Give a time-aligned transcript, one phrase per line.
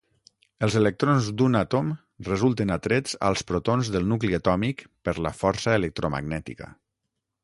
[0.67, 1.91] Els electrons d'un àtom
[2.29, 6.75] resulten atrets als protons del nucli atòmic per la força electromagnètica.